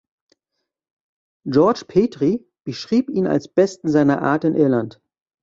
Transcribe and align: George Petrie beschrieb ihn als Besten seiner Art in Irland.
George 1.47 1.83
Petrie 1.87 2.43
beschrieb 2.65 3.11
ihn 3.11 3.27
als 3.27 3.47
Besten 3.47 3.87
seiner 3.87 4.23
Art 4.23 4.45
in 4.45 4.55
Irland. 4.55 4.99